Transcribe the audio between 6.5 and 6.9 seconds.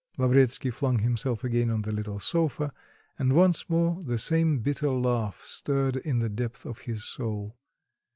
of